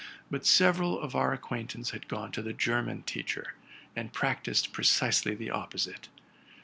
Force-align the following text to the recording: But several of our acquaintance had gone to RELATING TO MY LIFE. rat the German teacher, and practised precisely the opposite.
But 0.31 0.47
several 0.47 0.99
of 0.99 1.15
our 1.15 1.31
acquaintance 1.31 1.91
had 1.91 2.07
gone 2.07 2.31
to 2.31 2.41
RELATING 2.41 2.41
TO 2.41 2.41
MY 2.41 2.41
LIFE. 2.41 2.47
rat 2.47 2.57
the 2.87 2.91
German 2.95 3.03
teacher, 3.03 3.53
and 3.95 4.11
practised 4.11 4.73
precisely 4.73 5.35
the 5.35 5.51
opposite. 5.51 6.07